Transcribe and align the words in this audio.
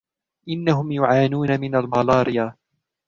انهم 0.49 0.91
يعانون 0.91 1.59
من 1.59 1.75
الملاريا. 1.75 2.55